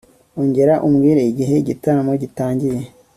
Ongera 0.39 0.73
umbwire 0.87 1.21
igihe 1.31 1.53
igitaramo 1.57 2.13
gitangiye 2.23 2.79